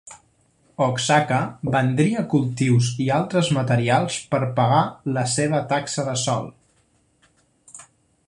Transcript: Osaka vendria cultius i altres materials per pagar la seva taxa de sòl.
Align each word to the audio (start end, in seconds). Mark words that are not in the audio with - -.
Osaka 0.83 1.41
vendria 1.75 2.23
cultius 2.31 2.87
i 3.03 3.07
altres 3.17 3.51
materials 3.59 4.17
per 4.33 4.41
pagar 4.61 4.81
la 5.19 5.25
seva 5.37 5.63
taxa 5.75 6.07
de 6.11 6.19
sòl. 6.23 6.51